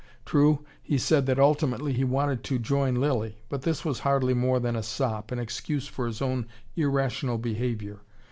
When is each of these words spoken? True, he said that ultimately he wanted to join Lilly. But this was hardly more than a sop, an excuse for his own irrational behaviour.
True, 0.25 0.65
he 0.81 0.97
said 0.97 1.27
that 1.27 1.37
ultimately 1.37 1.93
he 1.93 2.03
wanted 2.03 2.43
to 2.45 2.57
join 2.57 2.95
Lilly. 2.95 3.37
But 3.49 3.61
this 3.61 3.85
was 3.85 3.99
hardly 3.99 4.33
more 4.33 4.59
than 4.59 4.75
a 4.75 4.81
sop, 4.81 5.31
an 5.31 5.37
excuse 5.37 5.85
for 5.87 6.07
his 6.07 6.23
own 6.23 6.47
irrational 6.75 7.37
behaviour. 7.37 8.01